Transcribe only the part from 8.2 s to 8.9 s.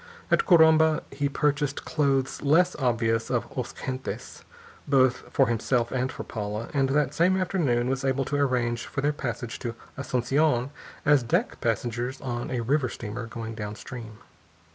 to arrange